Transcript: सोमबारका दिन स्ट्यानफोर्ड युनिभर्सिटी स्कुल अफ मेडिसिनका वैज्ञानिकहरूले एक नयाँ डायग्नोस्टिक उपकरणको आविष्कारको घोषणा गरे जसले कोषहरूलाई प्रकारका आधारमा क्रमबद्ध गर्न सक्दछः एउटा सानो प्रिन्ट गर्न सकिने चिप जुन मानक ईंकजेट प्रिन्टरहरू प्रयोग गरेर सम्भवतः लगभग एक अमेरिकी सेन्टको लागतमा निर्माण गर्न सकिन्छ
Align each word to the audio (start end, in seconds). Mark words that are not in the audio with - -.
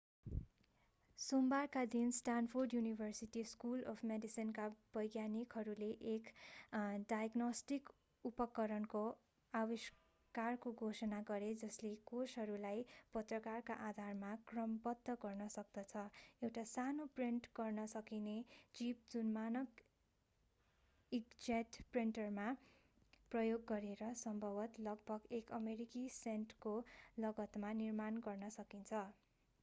सोमबारका 1.19 1.81
दिन 1.95 2.13
स्ट्यानफोर्ड 2.19 2.71
युनिभर्सिटी 2.75 3.41
स्कुल 3.49 3.81
अफ 3.89 3.99
मेडिसिनका 4.11 4.63
वैज्ञानिकहरूले 4.95 5.89
एक 6.13 6.31
नयाँ 6.75 7.03
डायग्नोस्टिक 7.11 7.91
उपकरणको 8.25 9.01
आविष्कारको 9.53 10.73
घोषणा 10.87 11.19
गरे 11.27 11.51
जसले 11.63 11.91
कोषहरूलाई 12.05 12.81
प्रकारका 13.13 13.77
आधारमा 13.89 14.31
क्रमबद्ध 14.53 15.17
गर्न 15.25 15.47
सक्दछः 15.57 16.25
एउटा 16.41 16.63
सानो 16.71 17.07
प्रिन्ट 17.19 17.51
गर्न 17.55 17.85
सकिने 17.93 18.35
चिप 18.75 19.07
जुन 19.11 19.31
मानक 19.33 19.85
ईंकजेट 21.11 21.81
प्रिन्टरहरू 21.91 22.55
प्रयोग 23.31 23.69
गरेर 23.69 24.13
सम्भवतः 24.19 24.83
लगभग 24.83 25.33
एक 25.35 25.51
अमेरिकी 25.55 26.07
सेन्टको 26.15 26.77
लागतमा 27.19 27.73
निर्माण 27.79 28.23
गर्न 28.25 28.49
सकिन्छ 28.55 29.09